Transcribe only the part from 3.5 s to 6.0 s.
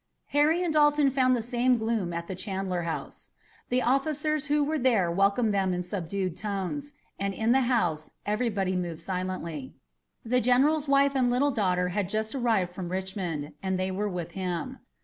The officers who were there welcomed them in